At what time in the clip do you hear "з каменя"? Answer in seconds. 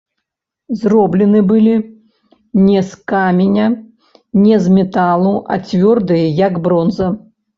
2.87-3.67